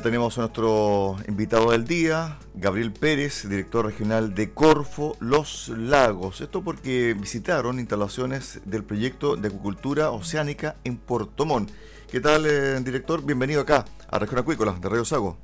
[0.00, 6.40] Ya tenemos a nuestro invitado del día, Gabriel Pérez, director regional de Corfo Los Lagos.
[6.40, 11.70] Esto porque visitaron instalaciones del proyecto de acuicultura oceánica en Puerto Montt.
[12.10, 13.22] ¿Qué tal, eh, director?
[13.22, 15.36] Bienvenido acá a Región Acuícola de Radio Sago.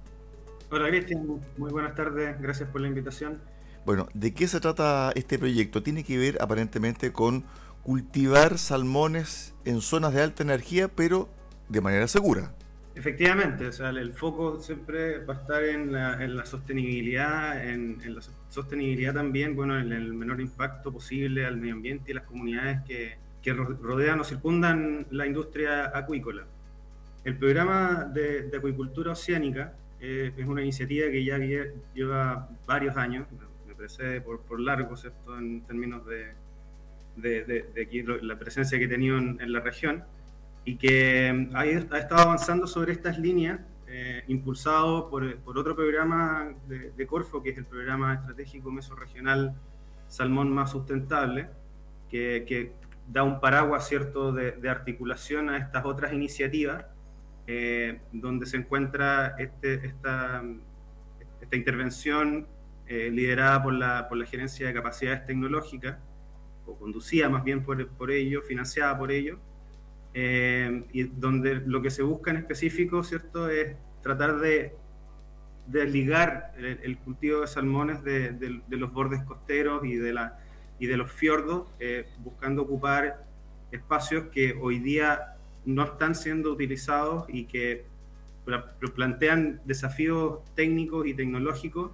[0.71, 1.39] Hola, Cristian.
[1.59, 2.41] Muy buenas tardes.
[2.41, 3.39] Gracias por la invitación.
[3.85, 5.83] Bueno, ¿de qué se trata este proyecto?
[5.83, 7.45] Tiene que ver aparentemente con
[7.83, 11.29] cultivar salmones en zonas de alta energía, pero
[11.69, 12.55] de manera segura.
[12.97, 19.13] Efectivamente, o sea, el foco siempre va a estar en la, sostenibilidad, en, la sostenibilidad
[19.13, 23.19] también, bueno, en el menor impacto posible al medio ambiente y las comunidades que,
[23.53, 26.47] rodean o circundan la industria acuícola.
[27.23, 31.39] El programa de, acuicultura oceánica eh, es una iniciativa que ya
[31.95, 33.27] lleva varios años,
[33.69, 36.33] me parece por, largo, ¿cierto?, en términos de,
[38.23, 40.03] la presencia que he tenido en la región
[40.67, 47.07] y que mm, ha, estado avanzando sobre estas líneas, eh, impulsado por, otro programa de,
[47.07, 49.55] Corfo, que es el programa estratégico mesorregional
[50.09, 51.49] Salmón Más Sustentable,
[52.11, 52.73] que,
[53.09, 56.85] da un paraguas cierto de, articulación a estas otras iniciativas,
[57.47, 60.43] eh, donde se encuentra este, esta,
[61.41, 62.49] esta intervención
[62.89, 65.97] eh, liderada por la, por la Gerencia de Capacidades Tecnológicas,
[66.67, 69.39] o conducida más bien por, por ello, financiada por ello,
[70.19, 74.75] eh, y donde lo que se busca en específico, ¿cierto?, es tratar de,
[75.67, 80.39] desligar el, cultivo de salmones de, los bordes costeros y de, la,
[80.79, 83.27] y de los fiordos, eh, buscando ocupar
[83.71, 85.35] espacios que hoy día
[85.67, 87.85] no están siendo utilizados y que
[88.95, 91.91] plantean desafíos técnicos y tecnológicos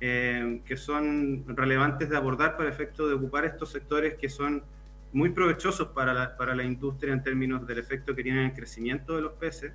[0.00, 4.62] eh, que son relevantes de abordar para efecto de ocupar estos sectores que son
[5.12, 8.56] muy provechosos para la, para la industria en términos del efecto que tienen en el
[8.56, 9.72] crecimiento de los peces,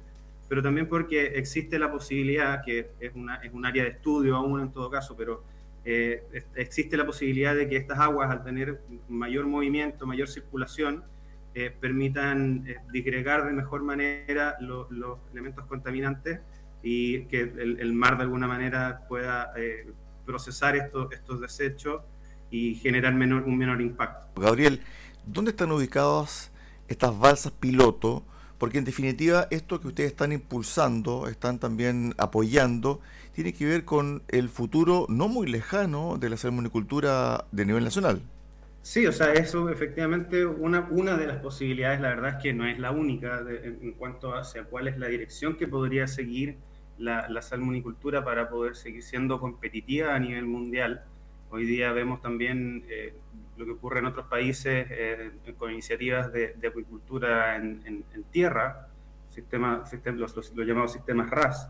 [0.48, 4.62] pero también porque existe la posibilidad, que es, una, es un área de estudio aún
[4.62, 5.44] en todo caso, pero
[5.84, 6.24] eh,
[6.56, 11.04] existe la posibilidad de que estas aguas, al tener mayor movimiento, mayor circulación,
[11.54, 14.88] eh, permitan eh, disgregar de mejor manera los
[15.32, 16.40] elementos contaminantes
[16.84, 19.52] y que el, mar de alguna manera pueda
[20.26, 22.04] procesar estos, estos desechos
[22.52, 24.40] y generar menor, un menor impacto.
[24.40, 24.82] Gabriel,
[25.28, 26.52] ¿Dónde están ubicadas
[26.88, 28.24] estas balsas piloto,
[28.58, 33.02] porque en definitiva esto que ustedes están impulsando, están también apoyando,
[33.34, 38.22] tiene que ver con el futuro no muy lejano de la salmonicultura de nivel nacional.
[38.82, 42.68] Sí, o sea, eso efectivamente una, una de las posibilidades, la verdad es que no
[42.68, 46.58] es la única en, cuanto hacia cuál es la dirección que podría seguir
[47.00, 51.04] la, la salmonicultura para poder seguir siendo competitiva a nivel mundial.
[51.50, 53.16] Hoy día vemos también eh,
[53.58, 58.88] lo que ocurre en otros países eh, con iniciativas de, acuicultura en, tierra,
[59.30, 59.84] sistema,
[60.16, 61.70] los, llamados sistemas RAS.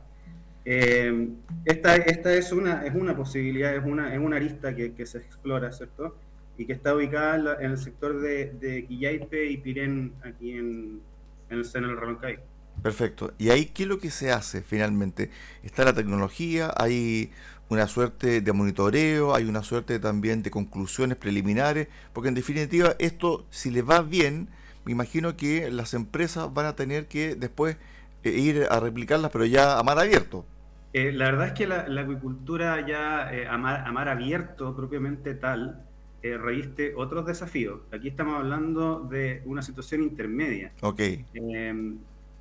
[0.63, 1.29] Eh,
[1.63, 5.19] esta, esta es, una, es una posibilidad, es una, es una arista que, que se
[5.19, 6.17] explora, ¿cierto?
[6.57, 11.01] Y que está ubicada en, el sector de, de y Pirén, aquí en,
[11.49, 12.39] en el seno del Reloncay.
[12.81, 13.33] Perfecto.
[13.37, 15.31] ¿Y ahí qué es lo que se hace finalmente?
[15.63, 16.73] ¿Está la tecnología?
[16.77, 17.31] ¿Hay
[17.69, 23.45] una suerte de monitoreo, hay una suerte también de conclusiones preliminares, porque en definitiva esto,
[23.49, 24.49] si le va bien,
[24.85, 27.77] me imagino que las empresas van a tener que después
[28.23, 30.45] eh, ir a replicarlas, pero ya a mar abierto.
[30.93, 35.81] Eh, la verdad es que la, acuicultura ya eh, a, mar, abierto propiamente tal,
[36.21, 37.81] reviste otros desafíos.
[37.91, 40.71] Aquí estamos hablando de una situación intermedia.
[40.81, 40.99] Ok.
[41.35, 41.99] Em,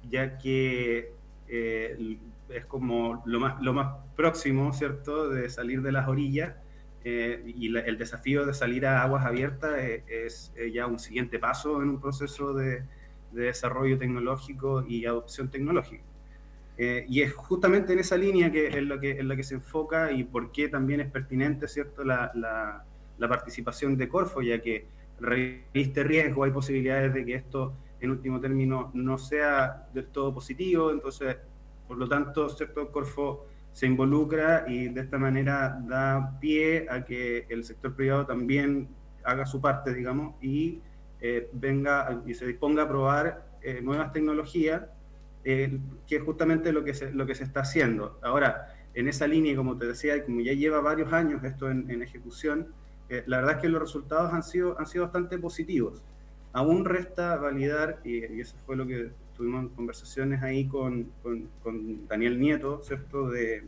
[0.08, 1.12] ya que
[2.54, 6.54] es como lo más, lo más próximo, ¿cierto?, de salir de las orillas.
[7.06, 11.38] Eh, y el desafío de salir a aguas abiertas eh, es, eh, ya un siguiente
[11.38, 12.82] paso en un proceso de,
[13.32, 16.04] desarrollo tecnológico y adopción tecnológica.
[16.78, 20.12] y es justamente en esa línea que es lo que, en la que se enfoca
[20.12, 22.84] y por qué también es pertinente, ¿cierto?, la, la,
[23.18, 24.86] la participación de Corfo, ya que
[25.20, 30.92] reviste riesgo, hay posibilidades de que esto, en último término, no sea del todo positivo,
[30.92, 31.36] entonces
[31.86, 37.46] por lo tanto, sector Corfo se involucra y de esta manera da pie a que
[37.48, 38.88] el sector privado también
[39.24, 40.80] haga su parte, digamos, y
[41.20, 44.82] eh, venga y se disponga a probar eh, nuevas tecnologías,
[45.42, 48.18] eh, que es justamente lo que, se, lo que se está haciendo.
[48.22, 52.68] Ahora, en esa línea, como te decía, como ya lleva varios años esto en, ejecución,
[53.26, 56.04] la verdad es que los resultados han sido, han sido bastante positivos.
[56.52, 62.40] Aún resta validar, y, y eso fue lo que tuvimos conversaciones ahí con, con, Daniel
[62.40, 63.30] Nieto, ¿cierto?
[63.30, 63.64] De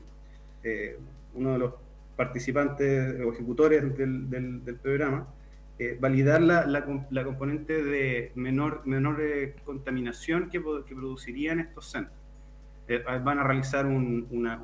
[1.34, 1.74] uno de los
[2.16, 5.28] participantes o ejecutores del, del, programa,
[5.78, 12.16] eh, validar la, la, componente de menor, menor eh, contaminación que, que, producirían estos centros.
[12.88, 14.62] Eh, van a realizar una,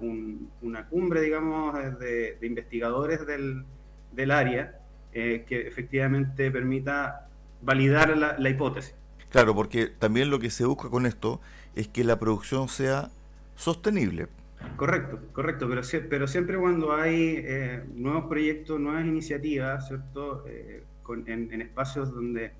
[0.62, 3.64] una, cumbre, digamos, de, investigadores del,
[4.12, 4.78] del área
[5.12, 7.28] que efectivamente permita
[7.60, 8.94] validar la hipótesis.
[9.32, 11.40] Claro, porque también lo que se busca con esto
[11.75, 13.11] es que la producción sea
[13.56, 14.29] sostenible.
[14.76, 15.81] Correcto, correcto, pero,
[16.11, 20.44] pero siempre cuando hay eh, nuevos proyectos, nuevas iniciativas, ¿cierto?
[20.46, 20.84] Eh,
[21.26, 22.52] en, espacios donde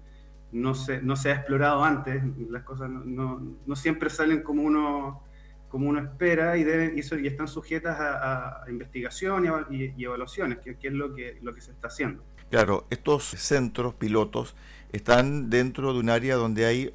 [0.51, 5.23] no se, no se ha explorado antes, las cosas no, no, siempre salen como uno,
[5.69, 10.95] como uno espera y, deben, y, están sujetas a, investigación y, evaluaciones, que, que, es
[10.95, 12.23] lo que, lo que se está haciendo.
[12.51, 14.55] Claro, estos centros pilotos
[14.93, 16.95] están dentro de un área donde hay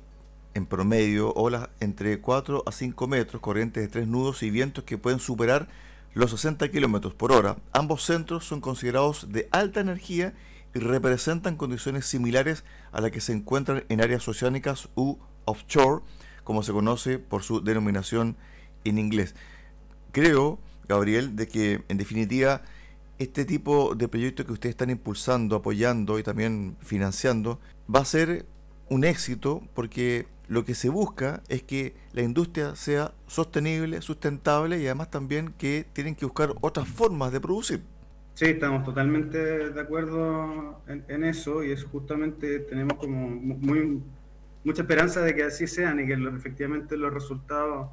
[0.53, 4.97] en promedio olas entre 4 a 5 metros, corrientes de 3 nudos y vientos que
[4.97, 5.67] pueden superar
[6.13, 7.57] los 60 kilómetros por hora.
[7.73, 10.33] Ambos centros son considerados de alta energía
[10.73, 16.03] y representan condiciones similares a las que se encuentran en áreas oceánicas u offshore,
[16.44, 18.35] como se conoce por su denominación
[18.83, 19.35] en inglés.
[20.11, 22.63] Creo, Gabriel, de que en definitiva
[23.19, 27.59] este tipo de proyectos que ustedes están impulsando, apoyando y también financiando
[27.94, 28.45] va a ser
[28.89, 34.85] un éxito porque lo que se busca es que la industria sea sostenible, sustentable y
[34.85, 37.81] además también que tienen que buscar otras formas de producir.
[38.35, 43.27] Sí, estamos totalmente de acuerdo en, eso y es justamente tenemos como
[44.63, 47.89] mucha esperanza de que así sean y que efectivamente los resultados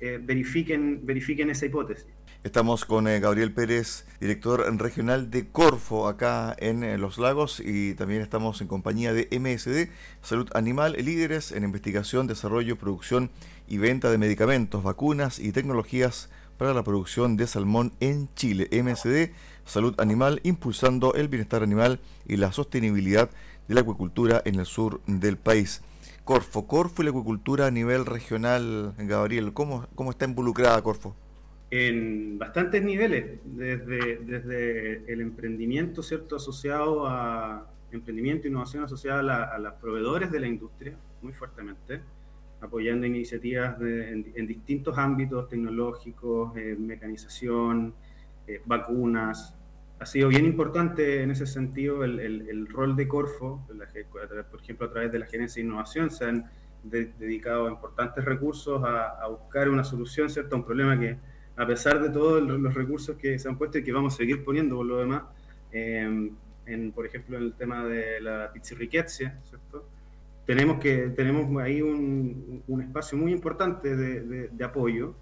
[0.00, 2.06] eh, verifiquen, verifiquen esa hipótesis.
[2.44, 7.94] Estamos con eh, Gabriel Pérez, director regional de Corfo, acá en eh, Los Lagos, y
[7.94, 9.90] también estamos en compañía de MSD,
[10.22, 13.30] Salud Animal, líderes en investigación, desarrollo, producción
[13.66, 18.68] y venta de medicamentos, vacunas y tecnologías para la producción de salmón en Chile.
[18.70, 19.32] MSD,
[19.64, 23.30] Salud Animal, impulsando el bienestar animal y la sostenibilidad
[23.66, 25.82] de la acuicultura en el sur del país.
[26.28, 31.16] Corfo, Corfo y la acuicultura a nivel regional, Gabriel, ¿cómo, cómo está involucrada Corfo?
[31.70, 39.58] en bastantes niveles, desde, desde el emprendimiento cierto asociado a emprendimiento e innovación asociada a,
[39.58, 42.02] los proveedores de la industria, muy fuertemente,
[42.60, 47.94] apoyando iniciativas en, distintos ámbitos tecnológicos, eh, mecanización,
[48.46, 49.56] eh, vacunas,
[50.00, 53.66] ha sido bien importante en ese sentido el, rol de Corfo,
[54.50, 56.50] por ejemplo, a través de la gerencia de innovación, se han
[56.82, 60.54] dedicado importantes recursos a, buscar una solución ¿cierto?
[60.54, 61.16] a un problema que,
[61.56, 64.44] a pesar de todos los recursos que se han puesto y que vamos a seguir
[64.44, 65.22] poniendo por lo demás,
[65.72, 66.30] eh,
[66.66, 69.84] en, por ejemplo, en el tema de la pizzirriquezia, ¿cierto?
[70.46, 75.14] Tenemos, que, tenemos ahí un, un espacio muy importante de, de, apoyo,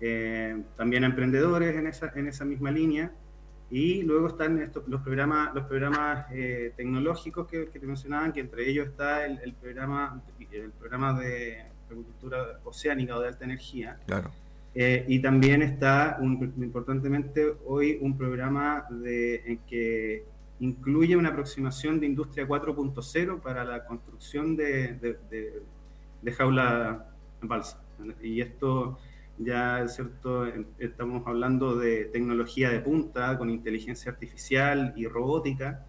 [0.00, 3.12] eh, también a emprendedores en esa, en esa misma línea,
[3.72, 8.40] y luego están estos, los programas, los programas eh, tecnológicos que, que, te mencionaban, que
[8.40, 13.98] entre ellos está el, el, programa, el programa de agricultura oceánica o de alta energía.
[14.06, 14.30] Claro.
[14.74, 20.24] Eh, y también está, un, importantemente, hoy un programa de, en que
[20.60, 24.94] incluye una aproximación de industria 4.0 para la construcción de,
[25.30, 25.62] de,
[26.20, 27.06] de, jaula
[27.40, 27.82] balsa.
[28.22, 28.98] Y esto
[29.44, 30.46] ya cierto,
[30.78, 35.84] estamos hablando de tecnología de punta con inteligencia artificial y robótica,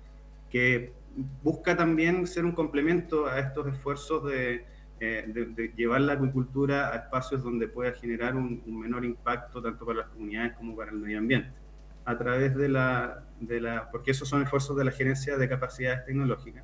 [0.49, 0.93] que
[1.41, 4.65] busca también ser un complemento a estos esfuerzos de,
[4.99, 9.99] eh, llevar la acuicultura a espacios donde pueda generar un, un menor impacto tanto para
[9.99, 11.63] las comunidades como para el medio ambiente
[12.05, 16.05] a través de la, de la, porque esos son esfuerzos de la gerencia de capacidades
[16.05, 16.63] tecnológicas.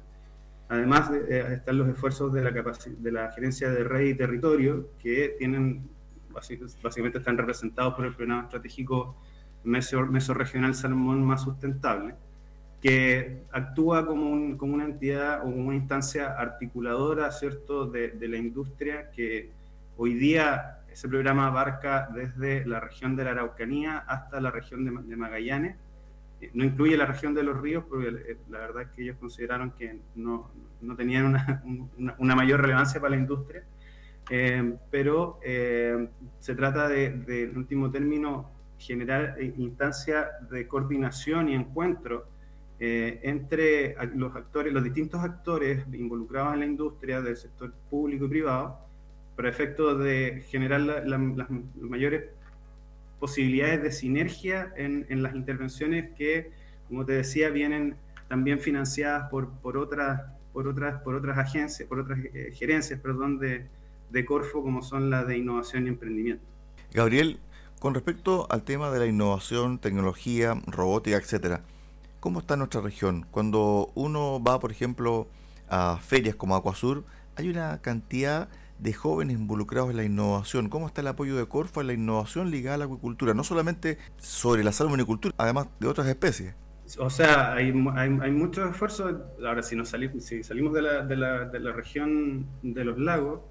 [0.68, 5.36] Además eh, están los esfuerzos de la, de la gerencia de red y territorio, que
[5.40, 5.90] tienen,
[6.82, 9.16] básicamente están representados por el programa estratégico
[9.64, 12.16] meso, mesorregional Salmón más sustentable,
[12.82, 18.38] que actúa como, un, como, una entidad o como una instancia articuladora, ¿cierto?, de, la
[18.38, 19.52] industria que
[19.98, 25.16] hoy día ese programa abarca desde la región de la Araucanía hasta la región de,
[25.16, 25.76] Magallanes.
[26.42, 29.18] Eh, no incluye la región de los ríos, porque eh, la verdad es que ellos
[29.20, 30.50] consideraron que no,
[30.96, 31.36] tenían
[32.18, 33.64] una, mayor relevancia para la industria.
[34.30, 35.40] Eh, pero
[36.40, 42.28] se trata de, de, en último término, generar instancias de coordinación y encuentro
[42.82, 48.80] entre los actores, los distintos actores involucrados en la industria del sector público y privado,
[49.36, 52.26] para efectos de generar las mayores
[53.20, 56.52] posibilidades de sinergia en, en, las intervenciones que,
[56.88, 57.96] como te decía, vienen
[58.28, 60.22] también financiadas por, por, otras,
[60.54, 63.68] por, otras, por otras agencias, por otras eh, gerencias, perdón, de,
[64.12, 66.44] de Corfo, como son las de innovación y emprendimiento.
[66.94, 67.40] Gabriel,
[67.80, 71.62] con respecto al tema de la innovación, tecnología, robótica, etcétera,
[72.20, 73.26] ¿cómo está nuestra región?
[73.32, 75.28] Cuando uno va, por ejemplo,
[75.70, 78.50] a ferias como Acuasur, hay una cantidad
[78.80, 80.70] de jóvenes involucrados en la innovación.
[80.70, 83.34] ¿Cómo está el apoyo de Corfo en la innovación ligada a la acuicultura?
[83.34, 86.56] No solamente sobre la salmonicultura, además de otras especies.
[86.98, 89.16] O sea, hay, hay, hay muchos esfuerzos.
[89.46, 92.98] Ahora, si, nos salimos, si salimos de la, de, la, de la, región de los
[92.98, 93.42] lagos,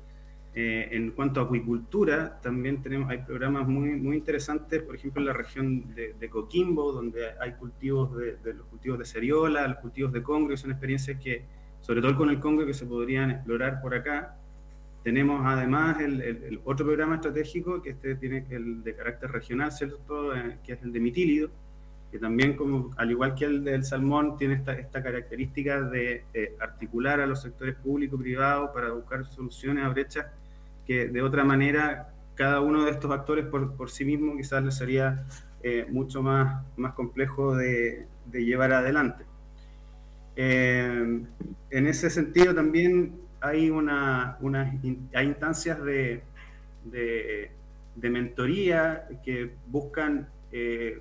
[0.61, 5.27] eh, en cuanto a acuicultura, también tenemos, hay programas muy, muy interesantes, por ejemplo, en
[5.27, 9.79] la región de, de Coquimbo, donde hay cultivos de, de, los cultivos de ceriola, los
[9.79, 11.45] cultivos de congrio, son experiencias que,
[11.81, 14.35] sobre todo con el congrio, que se podrían explorar por acá.
[15.05, 20.35] Tenemos además el, otro programa estratégico que este tiene el de carácter regional, ¿cierto?
[20.35, 21.51] Eh, que es el de mitílido,
[22.11, 26.57] que también, como, al igual que el del salmón, tiene esta, esta característica de eh,
[26.59, 30.27] articular a los sectores público y privado para buscar soluciones a brechas
[30.89, 34.75] que de otra manera cada uno de estos actores por, por sí mismo quizás les
[34.75, 35.25] sería
[35.63, 39.25] eh, mucho más, más complejo de, llevar adelante.
[40.37, 41.27] en
[41.71, 44.73] ese sentido también hay, una, una
[45.15, 46.23] hay instancias de,
[46.85, 47.51] de,
[47.97, 51.01] de, mentoría que buscan eh,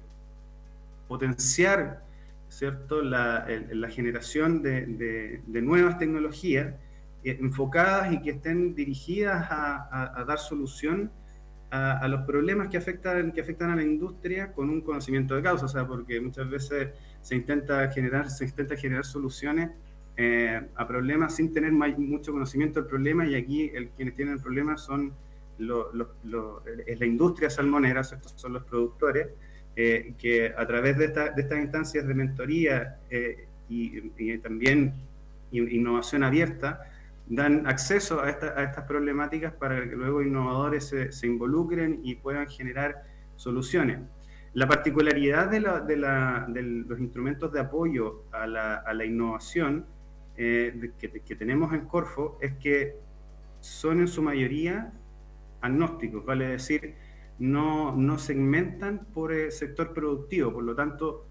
[1.07, 2.07] potenciar
[2.49, 3.01] ¿cierto?
[3.01, 6.86] La, la generación de, de, nuevas tecnologías eh,
[7.31, 11.11] enfocadas y que estén dirigidas a, a, dar solución
[11.69, 15.43] a, a, los problemas que afectan, que afectan a la industria con un conocimiento de
[15.43, 16.89] causa, o sea, porque muchas veces
[17.21, 19.71] se intenta generar, se intenta generar soluciones
[20.19, 24.41] eh, a problemas sin tener mucho conocimiento del problema y aquí el, quienes tienen el
[24.41, 25.13] problema son
[25.59, 29.27] lo, lo, es la industria salmonera, estos son los productores,
[29.75, 34.95] eh, que a través de, esta, de, estas instancias de mentoría eh, y, y, también
[35.51, 36.89] innovación abierta,
[37.29, 42.15] dan acceso a, esta, a, estas problemáticas para que luego innovadores se, se, involucren y
[42.15, 43.03] puedan generar
[43.35, 43.99] soluciones.
[44.53, 49.05] La particularidad de, la, de, la, de los instrumentos de apoyo a la, a la
[49.05, 49.85] innovación
[50.37, 52.95] eh, que, que, tenemos en Corfo es que
[53.59, 54.93] son en su mayoría
[55.61, 56.95] agnósticos, vale decir,
[57.39, 61.25] no, no segmentan por el sector productivo, por lo tanto,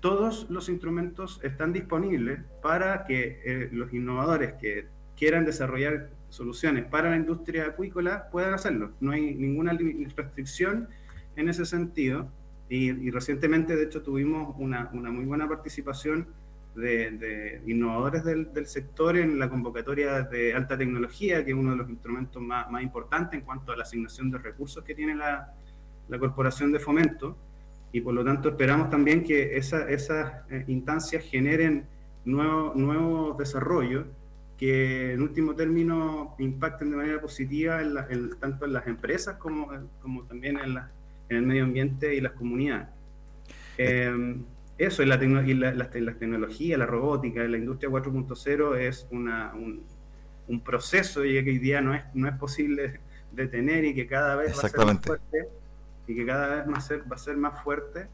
[0.00, 4.86] todos los instrumentos están disponibles para que eh, los innovadores que
[5.18, 8.92] quieran desarrollar soluciones para la industria acuícola puedan hacerlo.
[9.00, 9.76] No hay ninguna
[10.16, 10.88] restricción
[11.36, 12.30] en ese sentido.
[12.70, 16.26] Y, recientemente, de hecho, tuvimos una, una muy buena participación
[16.74, 21.78] de, innovadores del, del, sector en la convocatoria de alta tecnología, que es uno de
[21.78, 25.54] los instrumentos más, más importantes en cuanto a la asignación de recursos que tiene la,
[26.08, 27.36] la Corporación de Fomento.
[27.90, 31.86] Y por lo tanto esperamos también que esa, esas eh, instancias generen
[32.26, 34.04] nuevos nuevo desarrollos
[34.58, 39.68] que en último término impacten de manera positiva en tanto en las empresas como,
[40.02, 40.90] como también en, la,
[41.28, 42.88] en el medio ambiente y las comunidades.
[43.78, 44.36] Eh,
[44.76, 49.84] eso, y la, y la, la, tecnología, la robótica, la industria 4.0 es una, un,
[50.48, 53.00] un, proceso y que hoy día no es, no es posible
[53.32, 55.48] detener y que cada vez va a ser más fuerte
[56.06, 58.06] y que cada vez va a ser, va a ser más fuerte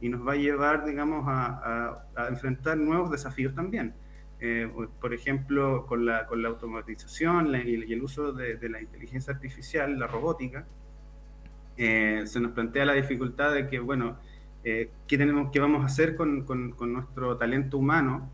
[0.00, 3.94] y nos va a llevar, digamos, a, a, a enfrentar nuevos desafíos también.
[4.44, 4.68] Eh,
[5.00, 9.96] por ejemplo, con la, con la automatización y, el uso de, de, la inteligencia artificial,
[10.00, 10.66] la robótica,
[11.76, 14.18] eh, se nos plantea la dificultad de que, bueno,
[14.64, 18.30] eh, ¿qué, tenemos, ¿qué vamos a hacer con, con, con nuestro talento humano?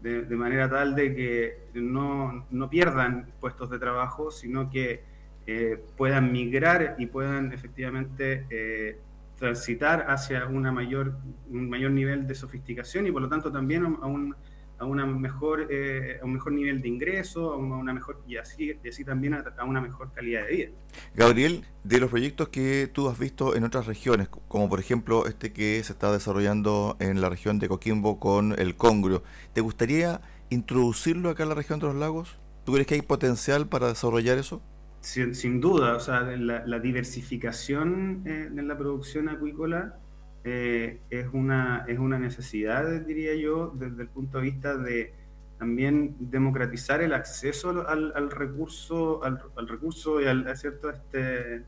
[0.00, 5.02] De, de, manera tal de que no, no, pierdan puestos de trabajo, sino que
[5.50, 9.00] eh, puedan migrar y puedan efectivamente eh,
[9.36, 11.16] transitar hacia una mayor,
[11.50, 14.36] un mayor nivel de sofisticación y por lo tanto también a un,
[14.78, 18.72] a una mejor, eh, a un mejor nivel de ingreso, a una mejor, y así,
[18.82, 20.70] y así también a, a, una mejor calidad de vida.
[21.14, 25.52] Gabriel, de los proyectos que tú has visto en otras regiones, como por ejemplo este
[25.52, 30.20] que se está desarrollando en la región de Coquimbo con el congrio, ¿te gustaría
[30.50, 32.38] introducirlo acá en la región de los lagos?
[32.64, 34.62] ¿Tú crees que hay potencial para desarrollar eso?
[35.00, 39.98] Sin, sin duda, o sea, la, la diversificación eh, en la producción acuícola
[40.44, 45.12] eh, es, una, es una necesidad, diría yo, desde el punto de vista de
[45.58, 50.92] también democratizar el acceso al, al recurso al, al, recurso y al, a, cierto, a,
[50.92, 51.64] este,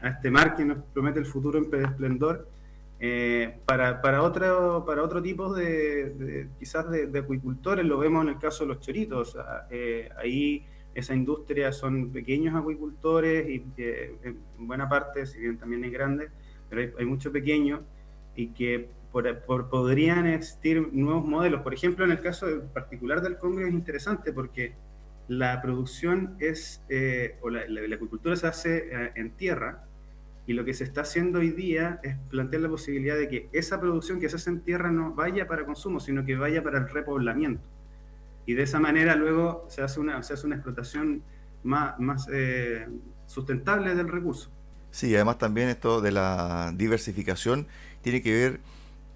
[0.00, 2.48] a este mar que nos promete el futuro en esplendor
[3.00, 8.24] eh, para, para, otro, para otro tipo de, de quizás de, de, acuicultores, lo vemos
[8.24, 9.36] en el caso de los choritos,
[9.70, 10.64] eh, ahí
[10.94, 16.30] esa industria son pequeños acuicultores y eh, en buena parte, si bien también hay grandes,
[16.70, 17.80] pero hay, hay muchos pequeños
[18.36, 21.62] y que por, por, podrían existir nuevos modelos.
[21.62, 24.74] Por ejemplo, en el caso particular del Congreso es interesante porque
[25.28, 29.84] la producción es, eh, o la, la, la, agricultura se hace eh, en tierra,
[30.46, 33.80] y lo que se está haciendo hoy día es plantear la posibilidad de que esa
[33.80, 36.88] producción que se hace en tierra no vaya para consumo, sino que vaya para el
[36.88, 37.66] repoblamiento.
[38.46, 41.22] Y de esa manera luego se hace una, se hace una explotación
[41.62, 42.86] más, más eh,
[43.26, 44.50] sustentable del recurso.
[44.94, 47.66] Sí, además también esto de la diversificación
[48.02, 48.60] tiene que ver,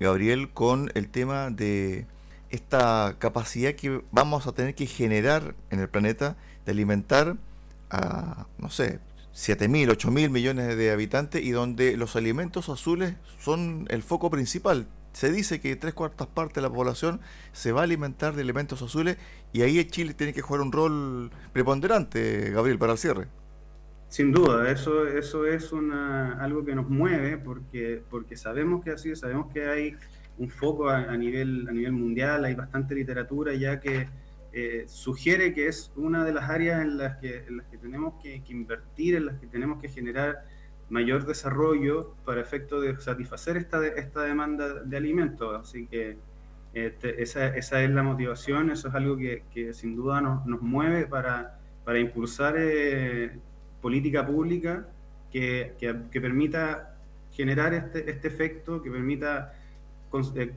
[0.00, 2.04] Gabriel, con el tema de
[2.50, 6.36] esta capacidad que vamos a tener que generar en el planeta
[6.66, 7.36] de alimentar
[7.90, 8.98] a, no sé,
[9.30, 14.30] 7 mil, 8 mil millones de habitantes y donde los alimentos azules son el foco
[14.30, 14.88] principal.
[15.12, 17.20] Se dice que tres cuartas partes de la población
[17.52, 19.16] se va a alimentar de elementos azules
[19.52, 23.28] y ahí Chile tiene que jugar un rol preponderante, Gabriel, para el cierre.
[24.08, 29.14] Sin duda, eso, eso es una, algo que nos mueve porque, porque sabemos que así,
[29.14, 29.96] sabemos que hay
[30.38, 34.08] un foco a, nivel, a nivel mundial, hay bastante literatura ya que
[34.52, 38.14] eh, sugiere que es una de las áreas en las que, en las que tenemos
[38.22, 40.42] que, que, invertir, en las que tenemos que generar
[40.88, 45.54] mayor desarrollo para efecto de satisfacer esta, esta demanda de alimentos.
[45.60, 46.16] Así que
[46.72, 50.62] este, esa, esa, es la motivación, eso es algo que, que sin duda nos, nos
[50.62, 53.38] mueve para, para impulsar eh,
[53.80, 54.86] política pública
[55.30, 56.94] que, que, que permita
[57.32, 59.54] generar este, este, efecto, que permita
[60.36, 60.52] eh,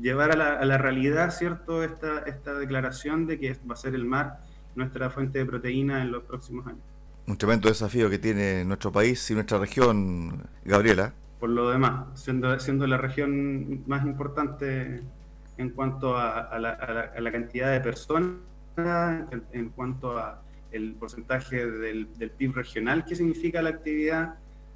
[0.00, 3.94] llevar a la, a la, realidad, ¿cierto?, esta, esta declaración de que va a ser
[3.94, 4.40] el mar
[4.74, 6.80] nuestra fuente de proteína en los próximos años.
[7.26, 11.12] Un tremendo desafío que tiene nuestro país y nuestra región, Gabriela.
[11.38, 15.02] Por lo demás, siendo, siendo la región más importante
[15.58, 18.38] en cuanto a, a, la, a la, cantidad de personas,
[18.76, 20.40] en, en cuanto a
[20.72, 24.34] el porcentaje del, del, PIB regional que significa la actividad,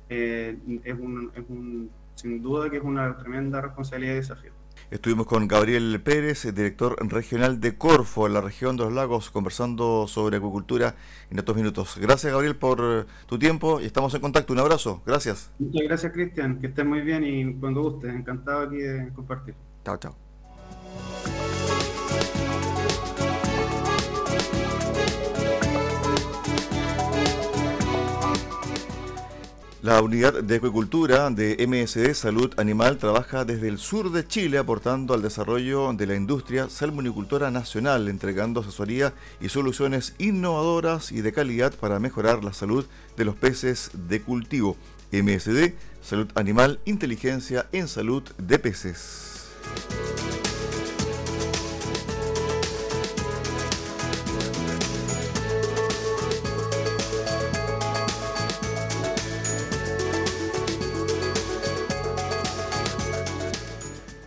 [0.09, 4.53] eh, es, un, es un, sin duda que es una tremenda responsabilidad y desafío.
[4.91, 10.07] Estuvimos con Gabriel Pérez, director regional de Corfo, en la región de los lagos, conversando
[10.07, 10.95] sobre acuicultura
[11.31, 11.99] en estos minutos.
[12.01, 14.53] Gracias, Gabriel, por tu tiempo y estamos en contacto.
[14.53, 15.03] Un abrazo.
[15.05, 15.51] Gracias.
[15.59, 16.61] Muchas gracias, Cristian.
[16.61, 18.09] Que estés muy bien y cuando guste.
[18.09, 19.55] Encantado aquí de compartir.
[19.85, 20.17] Chao, chao.
[29.87, 35.15] La unidad de acuicultura de MSD Salud Animal trabaja desde el sur de Chile aportando
[35.15, 41.73] al desarrollo de la industria salmonicultora nacional, entregando asesoría y soluciones innovadoras y de calidad
[41.73, 42.85] para mejorar la salud
[43.17, 44.77] de los peces de cultivo.
[45.13, 49.47] MSD Salud Animal, inteligencia en salud de peces.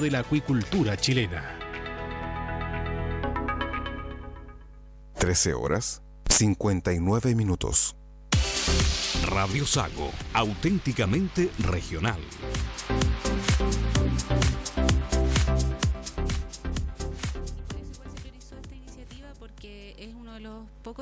[0.00, 1.58] de la acuicultura chilena.
[5.18, 7.96] 13 horas 59 minutos.
[9.26, 12.20] Radio Sago, auténticamente regional.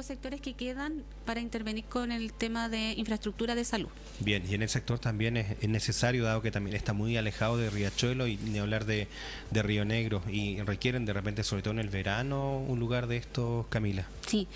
[0.08, 3.88] Sectores que quedan para intervenir con el tema de infraestructura de salud.
[4.20, 7.70] Bien, y en el sector también es, necesario, dado que también está muy alejado de
[7.70, 9.06] Riachuelo y ni hablar de,
[9.50, 13.18] de, Río Negro, y requieren de repente, sobre todo en el verano, un lugar de
[13.18, 14.06] estos, Camila.
[14.26, 14.48] Sí,